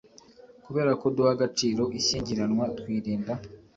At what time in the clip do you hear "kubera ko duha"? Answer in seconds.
0.65-1.31